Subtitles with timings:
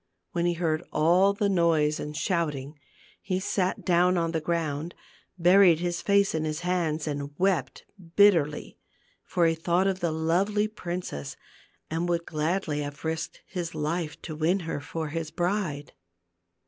[0.31, 2.79] When he heard all the noise and shouting,
[3.21, 4.95] he sat down on the ground,
[5.37, 7.85] buried his face in his hands, and wept
[8.15, 8.79] bitterly;
[9.23, 11.35] for he thought of the lovely princess
[11.91, 15.93] and would gladly have risked his life to win her for his bride.